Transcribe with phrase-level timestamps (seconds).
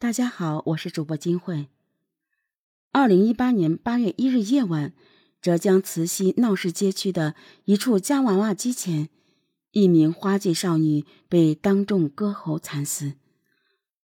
[0.00, 1.66] 大家好，我是主播金慧。
[2.92, 4.92] 二零一八年八月一日夜晚，
[5.42, 9.08] 浙江慈溪闹市街区的一处夹娃娃机前，
[9.72, 13.14] 一名花季少女被当众割喉惨死。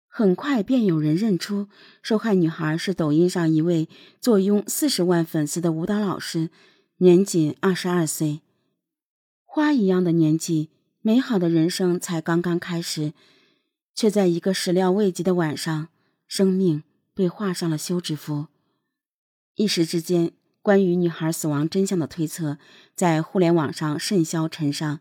[0.07, 1.69] 很快便有人认出
[2.03, 3.89] 受害女孩是抖音上一位
[4.21, 6.51] 坐拥四十万粉丝的舞蹈老师，
[6.99, 8.43] 年仅二十二岁。
[9.47, 10.69] 花一样的年纪，
[11.01, 13.15] 美好的人生才刚刚开始。
[13.99, 15.89] 却在一个始料未及的晚上，
[16.29, 16.85] 生命
[17.15, 18.47] 被画上了休止符。
[19.57, 20.31] 一时之间，
[20.63, 22.59] 关于女孩死亡真相的推测
[22.95, 25.01] 在互联网上甚嚣尘上。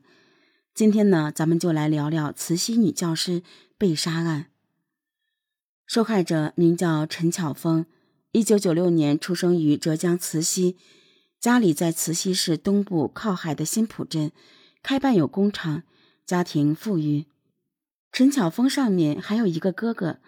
[0.73, 3.43] 今天呢，咱们就来聊聊慈溪女教师
[3.77, 4.47] 被杀案。
[5.85, 7.85] 受害者名叫陈巧峰，
[8.31, 10.75] 一九九六年出生于浙江慈溪，
[11.39, 14.31] 家里在慈溪市东部靠海的新浦镇，
[14.81, 15.83] 开办有工厂，
[16.25, 17.25] 家庭富裕。
[18.11, 20.19] 陈巧峰上面还有一个哥哥，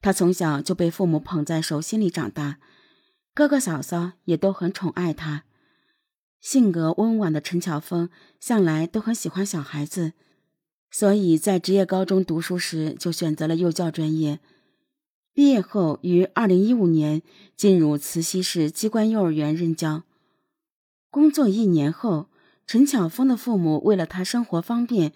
[0.00, 2.58] 他从小就被父母捧在手心里长大，
[3.34, 5.44] 哥哥嫂嫂也都很宠爱他。
[6.40, 8.08] 性格温婉的陈巧峰
[8.38, 10.12] 向来都很喜欢小孩子，
[10.90, 14.40] 所以在职业高中读书时就选择了幼教专业。
[15.32, 17.22] 毕业后于二零一五年
[17.56, 20.04] 进入慈溪市机关幼儿园任教。
[21.10, 22.28] 工作一年后，
[22.66, 25.12] 陈巧峰的父母为了他生活方便。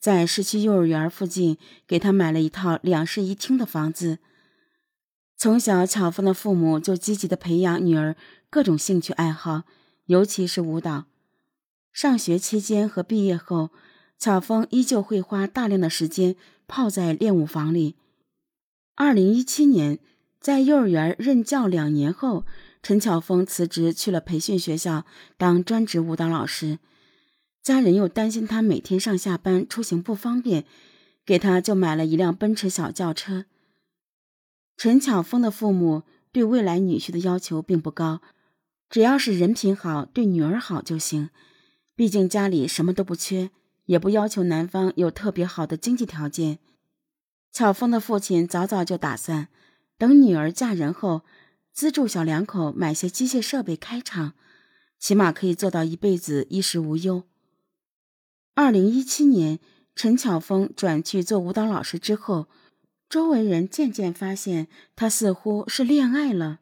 [0.00, 4.18] 在市区幼儿园附近，给他买了一套两室一厅的房子。
[5.36, 8.16] 从小，巧峰的父母就积极的培养女儿
[8.48, 9.64] 各种兴趣爱好，
[10.06, 11.04] 尤其是舞蹈。
[11.92, 13.70] 上学期间和毕业后，
[14.18, 16.34] 巧峰依旧会花大量的时间
[16.66, 17.96] 泡在练舞房里。
[18.94, 19.98] 二零一七年，
[20.40, 22.46] 在幼儿园任教两年后，
[22.82, 25.04] 陈巧峰辞职去了培训学校
[25.36, 26.78] 当专职舞蹈老师。
[27.62, 30.64] 家人又担心他每天上下班出行不方便，
[31.26, 33.44] 给他就买了一辆奔驰小轿车。
[34.76, 38.22] 陈巧峰的父母对未来女婿的要求并不高，
[38.88, 41.28] 只要是人品好、对女儿好就行。
[41.94, 43.50] 毕竟家里什么都不缺，
[43.84, 46.58] 也不要求男方有特别好的经济条件。
[47.52, 49.48] 巧峰的父亲早早就打算，
[49.98, 51.22] 等女儿嫁人后，
[51.72, 54.32] 资助小两口买些机械设备开厂，
[54.98, 57.24] 起码可以做到一辈子衣食无忧。
[58.54, 59.58] 二零一七年，
[59.94, 62.48] 陈巧峰转去做舞蹈老师之后，
[63.08, 66.60] 周围人渐渐发现他似乎是恋爱了。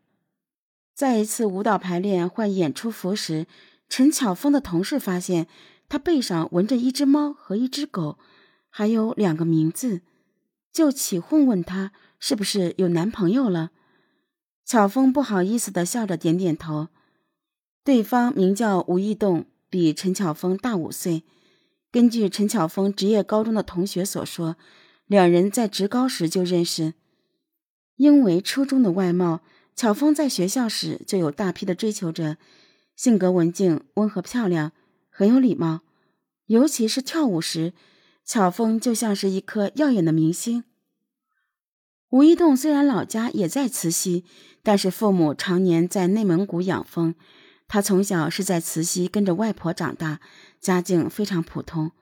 [0.95, 3.47] 在一次舞蹈排练换演出服时，
[3.89, 5.47] 陈巧峰的同事发现
[5.89, 8.19] 他背上纹着一只猫和一只狗，
[8.69, 10.03] 还有两个名字，
[10.73, 13.71] 就起哄问他是不是有男朋友了。
[14.65, 16.89] 巧峰不好意思的笑着点点头。
[17.83, 21.25] 对方名叫吴义栋，比陈巧峰大五岁。
[21.91, 24.57] 根据陈巧峰职业高中的同学所说，
[25.07, 26.95] 两人在职高时就认识。
[27.97, 29.41] 因为初中的外貌，
[29.75, 32.37] 巧峰在学校时就有大批的追求者，
[32.95, 34.73] 性格文静、温和、漂亮，
[35.09, 35.81] 很有礼貌。
[36.47, 37.73] 尤其是跳舞时，
[38.25, 40.65] 巧峰就像是一颗耀眼的明星。
[42.11, 44.25] 吴一栋虽然老家也在慈溪，
[44.63, 47.15] 但是父母常年在内蒙古养蜂。
[47.67, 50.21] 他从小是在慈溪跟着外婆长大，
[50.61, 51.93] 家境非常普通。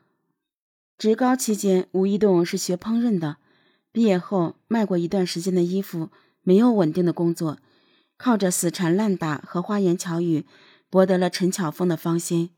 [0.99, 3.37] 职高期间，吴一栋是学烹饪的，
[3.93, 6.11] 毕业后卖过一段时间的衣服，
[6.43, 7.59] 没有稳定的工作，
[8.17, 10.47] 靠着死缠烂打和花言巧语，
[10.89, 12.51] 博得了陈巧峰的芳心。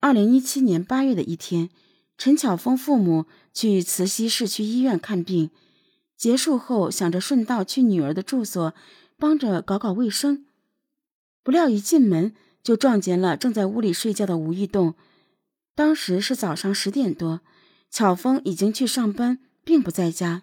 [0.00, 1.70] 二零一七年八月的一天，
[2.18, 5.50] 陈巧峰父母去慈溪市区医院看病，
[6.16, 8.74] 结束后想着顺道去女儿的住所，
[9.16, 10.44] 帮着搞搞卫生。
[11.42, 12.34] 不料一进门
[12.66, 14.96] 就撞见了正在屋里睡觉的吴一栋。
[15.76, 17.42] 当时是早上十点多，
[17.92, 20.42] 巧峰已经去上班，并不在家。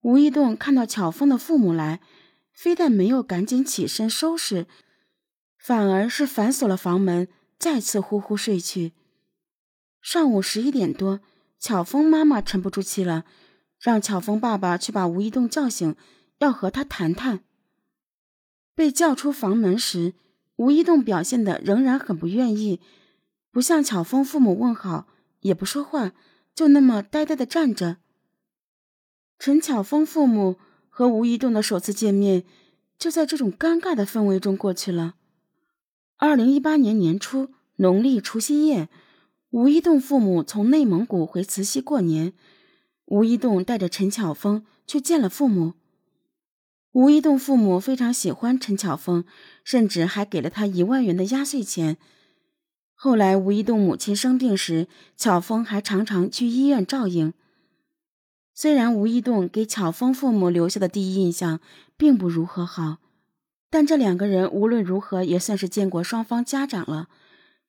[0.00, 2.00] 吴一栋看到巧峰的父母来，
[2.54, 4.66] 非但没有赶紧起身收拾，
[5.58, 7.28] 反而是反锁了房门，
[7.58, 8.94] 再次呼呼睡去。
[10.00, 11.20] 上午十一点多，
[11.58, 13.26] 巧峰妈妈沉不住气了，
[13.78, 15.94] 让巧峰爸爸去把吴一栋叫醒，
[16.38, 17.40] 要和他谈谈。
[18.74, 20.14] 被叫出房门时，
[20.56, 22.80] 吴一栋表现的仍然很不愿意，
[23.50, 25.08] 不向巧峰父母问好，
[25.40, 26.12] 也不说话，
[26.54, 27.96] 就那么呆呆的站着。
[29.38, 30.56] 陈巧峰父母
[30.88, 32.44] 和吴一栋的首次见面，
[32.96, 35.16] 就在这种尴尬的氛围中过去了。
[36.16, 38.88] 二零一八年年初，农历除夕夜，
[39.50, 42.32] 吴一栋父母从内蒙古回慈溪过年，
[43.06, 45.74] 吴一栋带着陈巧峰去见了父母。
[46.94, 49.24] 吴一栋父母非常喜欢陈巧峰，
[49.64, 51.96] 甚至还给了他一万元的压岁钱。
[52.94, 54.86] 后来，吴一栋母亲生病时，
[55.16, 57.34] 巧峰还常常去医院照应。
[58.54, 61.58] 虽然吴一栋给巧峰父母留下的第一印象
[61.96, 62.98] 并不如何好，
[63.68, 67.08] 但这两个人无论如何也算是见过双方家长了，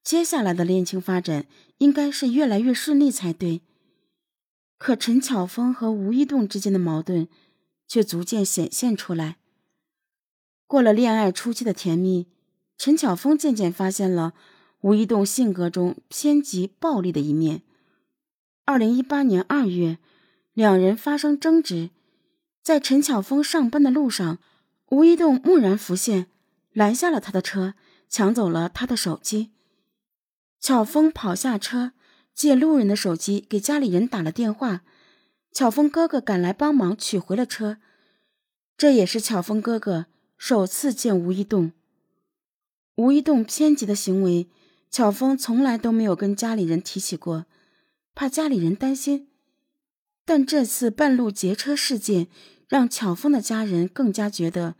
[0.04, 1.48] 接下来的恋情发展
[1.80, 3.62] 应该是越来越顺利才对。
[4.78, 7.28] 可陈巧峰和吴一栋之间的矛盾
[7.88, 9.38] 却逐渐显现出来。
[10.68, 12.28] 过了恋爱初期的甜蜜，
[12.78, 14.34] 陈巧峰渐渐发现了
[14.82, 17.62] 吴一栋性格中偏激暴力的一面。
[18.66, 20.00] 二零一八年二月。
[20.56, 21.90] 两人发生争执，
[22.64, 24.40] 在陈巧峰上班的路上，
[24.88, 26.28] 吴一栋蓦然浮现，
[26.72, 27.74] 拦下了他的车，
[28.08, 29.52] 抢走了他的手机。
[30.62, 31.92] 巧峰跑下车，
[32.34, 34.84] 借路人的手机给家里人打了电话。
[35.56, 37.78] 巧峰哥哥赶来帮忙取回了车，
[38.76, 40.08] 这也是巧峰哥哥
[40.38, 41.72] 首次见吴一栋。
[42.96, 44.50] 吴一栋偏激的行为，
[44.92, 47.46] 巧峰从来都没有跟家里人提起过，
[48.14, 49.30] 怕家里人担心。
[50.26, 52.28] 但这次半路劫车事件，
[52.68, 54.76] 让巧峰的家人更加觉得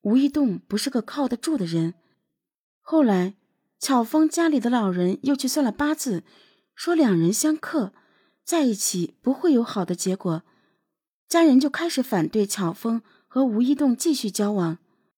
[0.00, 1.94] 吴一栋不是个靠得住的人。
[2.80, 3.36] 后来，
[3.78, 6.24] 巧峰家里的老人又去算了八字，
[6.74, 7.92] 说两人相克，
[8.48, 10.42] 在一起不会有好的结果，
[11.28, 14.78] 家人就开始反对巧峰和吴一栋继续交往。